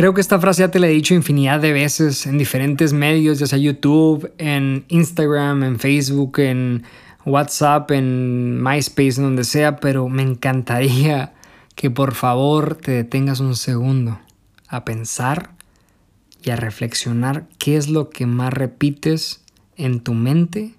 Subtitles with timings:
[0.00, 3.38] Creo que esta frase ya te la he dicho infinidad de veces en diferentes medios,
[3.38, 6.84] ya sea YouTube, en Instagram, en Facebook, en
[7.26, 11.34] WhatsApp, en MySpace, en donde sea, pero me encantaría
[11.74, 14.18] que por favor te detengas un segundo
[14.68, 15.50] a pensar
[16.42, 19.42] y a reflexionar qué es lo que más repites
[19.76, 20.76] en tu mente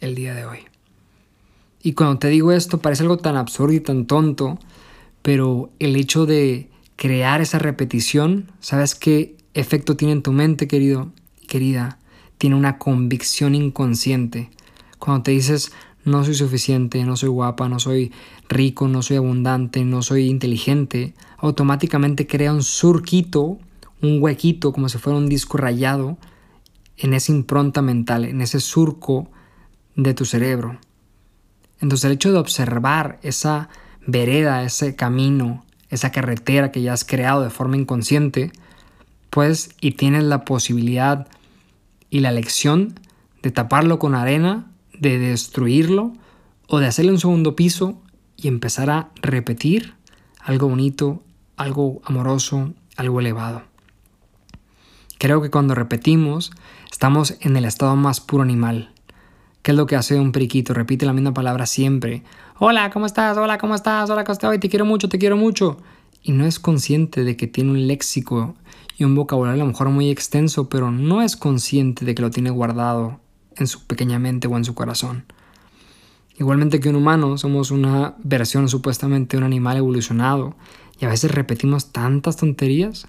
[0.00, 0.60] el día de hoy.
[1.82, 4.58] Y cuando te digo esto parece algo tan absurdo y tan tonto,
[5.20, 11.12] pero el hecho de crear esa repetición, ¿sabes qué efecto tiene en tu mente, querido,
[11.48, 11.98] querida?
[12.38, 14.50] Tiene una convicción inconsciente.
[14.98, 15.72] Cuando te dices,
[16.04, 18.12] no soy suficiente, no soy guapa, no soy
[18.48, 23.58] rico, no soy abundante, no soy inteligente, automáticamente crea un surquito,
[24.02, 26.18] un huequito, como si fuera un disco rayado,
[26.96, 29.30] en esa impronta mental, en ese surco
[29.96, 30.78] de tu cerebro.
[31.80, 33.68] Entonces el hecho de observar esa
[34.06, 38.52] vereda, ese camino, esa carretera que ya has creado de forma inconsciente,
[39.30, 41.26] pues y tienes la posibilidad
[42.10, 43.00] y la lección
[43.42, 46.12] de taparlo con arena, de destruirlo
[46.68, 48.00] o de hacerle un segundo piso
[48.36, 49.94] y empezar a repetir
[50.40, 51.22] algo bonito,
[51.56, 53.62] algo amoroso, algo elevado.
[55.18, 56.52] Creo que cuando repetimos
[56.90, 58.93] estamos en el estado más puro animal.
[59.64, 60.74] ¿Qué es lo que hace un periquito?
[60.74, 62.22] Repite la misma palabra siempre.
[62.58, 63.38] Hola, ¿cómo estás?
[63.38, 64.10] Hola, ¿cómo estás?
[64.10, 64.60] Hola, ¿cómo estás?
[64.60, 65.78] Te quiero mucho, te quiero mucho.
[66.22, 68.56] Y no es consciente de que tiene un léxico
[68.98, 72.30] y un vocabulario a lo mejor muy extenso, pero no es consciente de que lo
[72.30, 73.20] tiene guardado
[73.56, 75.24] en su pequeña mente o en su corazón.
[76.38, 80.56] Igualmente que un humano, somos una versión supuestamente de un animal evolucionado
[81.00, 83.08] y a veces repetimos tantas tonterías,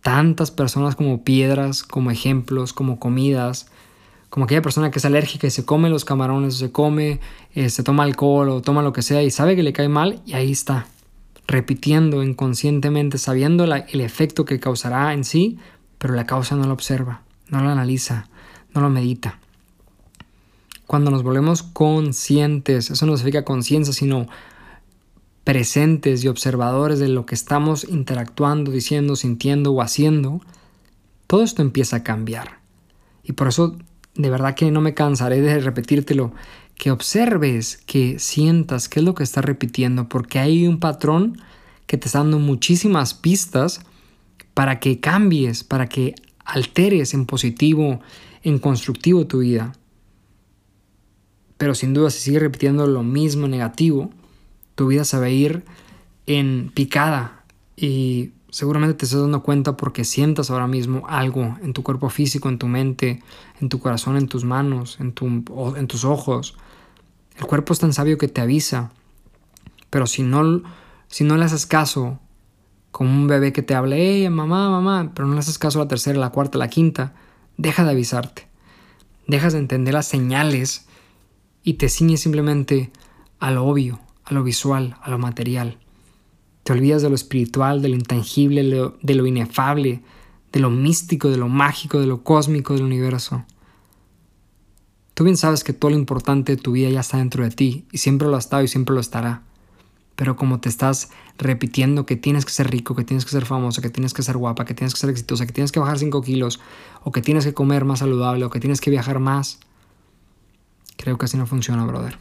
[0.00, 3.70] tantas personas como piedras, como ejemplos, como comidas,
[4.34, 7.20] como aquella persona que es alérgica y se come los camarones, o se come,
[7.54, 10.22] eh, se toma alcohol o toma lo que sea y sabe que le cae mal
[10.26, 10.88] y ahí está,
[11.46, 15.60] repitiendo inconscientemente, sabiendo el efecto que causará en sí,
[15.98, 18.26] pero la causa no lo observa, no lo analiza,
[18.74, 19.38] no lo medita.
[20.88, 24.26] Cuando nos volvemos conscientes, eso no significa conciencia, sino
[25.44, 30.40] presentes y observadores de lo que estamos interactuando, diciendo, sintiendo o haciendo,
[31.28, 32.58] todo esto empieza a cambiar.
[33.22, 33.78] Y por eso
[34.14, 36.32] de verdad que no me cansaré de repetírtelo,
[36.76, 41.40] que observes, que sientas qué es lo que estás repitiendo, porque hay un patrón
[41.86, 43.80] que te está dando muchísimas pistas
[44.54, 46.14] para que cambies, para que
[46.44, 48.00] alteres en positivo,
[48.42, 49.72] en constructivo tu vida.
[51.56, 54.10] Pero sin duda si sigues repitiendo lo mismo negativo,
[54.74, 55.64] tu vida se va a ir
[56.26, 57.44] en picada
[57.76, 62.48] y Seguramente te estás dando cuenta porque sientas ahora mismo algo en tu cuerpo físico,
[62.48, 63.20] en tu mente,
[63.60, 65.26] en tu corazón, en tus manos, en, tu,
[65.76, 66.56] en tus ojos.
[67.36, 68.92] El cuerpo es tan sabio que te avisa.
[69.90, 70.62] Pero si no,
[71.08, 72.20] si no le haces caso,
[72.92, 75.88] como un bebé que te habla, hey, mamá, mamá, pero no le haces caso la
[75.88, 77.12] tercera, la cuarta, la quinta,
[77.56, 78.46] deja de avisarte.
[79.26, 80.86] Dejas de entender las señales
[81.64, 82.92] y te ciñes simplemente
[83.40, 85.76] a lo obvio, a lo visual, a lo material.
[86.64, 88.62] Te olvidas de lo espiritual, de lo intangible,
[89.00, 90.02] de lo inefable,
[90.50, 93.44] de lo místico, de lo mágico, de lo cósmico del universo.
[95.12, 97.86] Tú bien sabes que todo lo importante de tu vida ya está dentro de ti
[97.92, 99.42] y siempre lo ha estado y siempre lo estará.
[100.16, 103.82] Pero como te estás repitiendo que tienes que ser rico, que tienes que ser famoso,
[103.82, 106.22] que tienes que ser guapa, que tienes que ser exitosa, que tienes que bajar 5
[106.22, 106.60] kilos,
[107.02, 109.58] o que tienes que comer más saludable, o que tienes que viajar más,
[110.96, 112.18] creo que así no funciona, brother.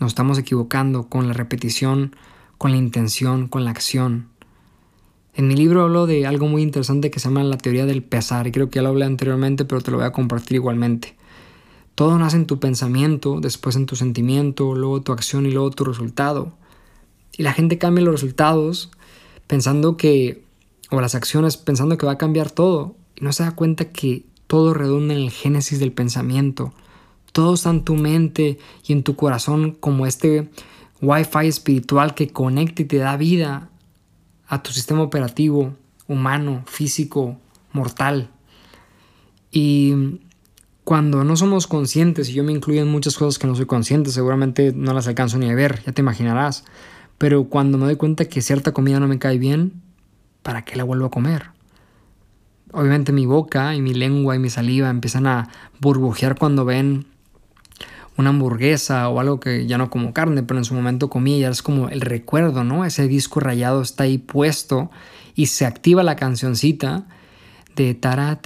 [0.00, 2.16] Nos estamos equivocando con la repetición
[2.60, 4.28] con la intención, con la acción.
[5.32, 8.52] En mi libro hablo de algo muy interesante que se llama la teoría del pesar,
[8.52, 11.16] creo que ya lo hablé anteriormente, pero te lo voy a compartir igualmente.
[11.94, 15.84] Todo nace en tu pensamiento, después en tu sentimiento, luego tu acción y luego tu
[15.84, 16.52] resultado.
[17.34, 18.90] Y la gente cambia los resultados
[19.46, 20.44] pensando que,
[20.90, 24.26] o las acciones pensando que va a cambiar todo, y no se da cuenta que
[24.46, 26.74] todo redunda en el génesis del pensamiento.
[27.32, 30.50] Todo está en tu mente y en tu corazón como este
[31.02, 33.70] Wi-Fi espiritual que conecta y te da vida
[34.46, 35.74] a tu sistema operativo
[36.08, 37.38] humano, físico,
[37.72, 38.30] mortal.
[39.50, 40.18] Y
[40.84, 44.10] cuando no somos conscientes, y yo me incluyo en muchas cosas que no soy consciente,
[44.10, 46.64] seguramente no las alcanzo ni a ver, ya te imaginarás,
[47.16, 49.82] pero cuando me doy cuenta que cierta comida no me cae bien,
[50.42, 51.50] ¿para qué la vuelvo a comer?
[52.72, 55.48] Obviamente mi boca y mi lengua y mi saliva empiezan a
[55.80, 57.06] burbujear cuando ven
[58.16, 61.44] una hamburguesa o algo que ya no como carne, pero en su momento comía y
[61.44, 62.84] es como el recuerdo, ¿no?
[62.84, 64.90] Ese disco rayado está ahí puesto
[65.34, 67.06] y se activa la cancioncita
[67.76, 68.38] de ta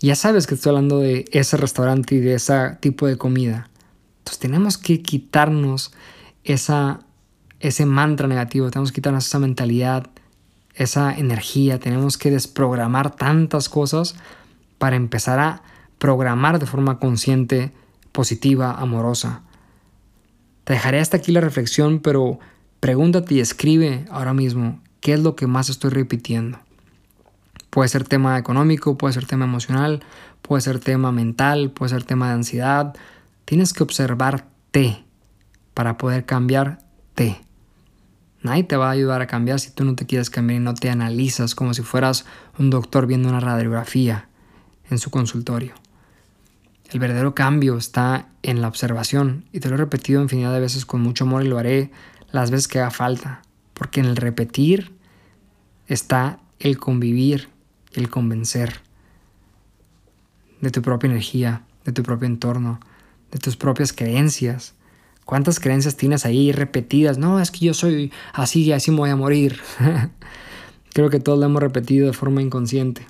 [0.00, 3.68] Ya sabes que estoy hablando de ese restaurante y de ese tipo de comida.
[4.18, 5.92] Entonces tenemos que quitarnos
[6.42, 7.00] esa,
[7.60, 10.10] ese mantra negativo, tenemos que quitarnos esa mentalidad,
[10.74, 14.16] esa energía, tenemos que desprogramar tantas cosas
[14.78, 15.62] para empezar a
[15.98, 17.72] programar de forma consciente,
[18.12, 19.42] positiva, amorosa.
[20.64, 22.38] Te dejaré hasta aquí la reflexión, pero
[22.80, 26.58] pregúntate y escribe ahora mismo qué es lo que más estoy repitiendo.
[27.70, 30.02] Puede ser tema económico, puede ser tema emocional,
[30.42, 32.94] puede ser tema mental, puede ser tema de ansiedad.
[33.44, 35.04] Tienes que observarte
[35.74, 37.40] para poder cambiarte.
[38.42, 40.74] Nadie te va a ayudar a cambiar si tú no te quieres cambiar y no
[40.74, 42.24] te analizas como si fueras
[42.58, 44.28] un doctor viendo una radiografía
[44.90, 45.74] en su consultorio.
[46.90, 50.86] El verdadero cambio está en la observación y te lo he repetido infinidad de veces
[50.86, 51.90] con mucho amor y lo haré
[52.30, 53.42] las veces que haga falta,
[53.74, 54.92] porque en el repetir
[55.88, 57.48] está el convivir,
[57.92, 58.80] el convencer
[60.60, 62.80] de tu propia energía, de tu propio entorno,
[63.30, 64.74] de tus propias creencias.
[65.24, 67.18] ¿Cuántas creencias tienes ahí repetidas?
[67.18, 69.60] No, es que yo soy así y así me voy a morir.
[70.92, 73.06] Creo que todos lo hemos repetido de forma inconsciente.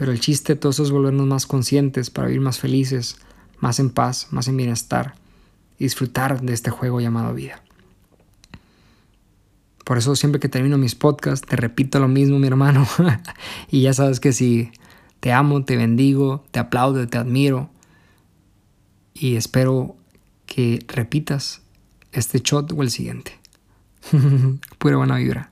[0.00, 3.18] Pero el chiste de todo eso es volvernos más conscientes para vivir más felices,
[3.58, 5.14] más en paz, más en bienestar
[5.78, 7.62] y disfrutar de este juego llamado vida.
[9.84, 12.88] Por eso siempre que termino mis podcasts te repito lo mismo, mi hermano.
[13.70, 14.72] y ya sabes que si
[15.20, 17.68] te amo, te bendigo, te aplaudo, te admiro.
[19.12, 19.96] Y espero
[20.46, 21.60] que repitas
[22.12, 23.38] este shot o el siguiente.
[24.78, 25.49] Pura buena vibra.